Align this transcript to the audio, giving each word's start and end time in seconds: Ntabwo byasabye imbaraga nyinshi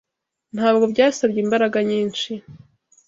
Ntabwo 0.55 0.83
byasabye 0.93 1.39
imbaraga 1.45 1.77
nyinshi 1.89 2.31